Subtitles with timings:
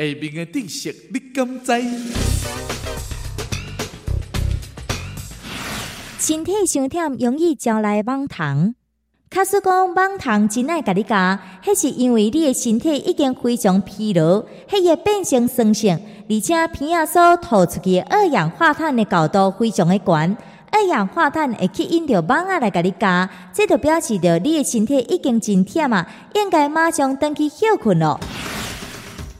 [0.00, 1.72] 下面的知识你敢知？
[6.20, 8.76] 身体伤忝容易招来蠓虫。
[9.28, 15.98] 卡斯讲蠓虫真爱甲你咬，迄是因为你的身体已经非常疲劳，血液变成酸性，
[16.30, 20.36] 而且鼻仔所吐出去的二氧化碳的高度非常的悬。
[20.70, 28.20] 二氧化碳会吸引着蠓仔来甲你咬，这就表示着你的身体已经真忝啊，应该马上登去休困咯。